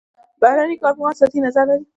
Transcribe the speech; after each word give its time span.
بهرني 0.41 0.75
کارپوهان 0.83 1.13
سطحي 1.19 1.39
نظر 1.45 1.63
لري. 1.69 1.85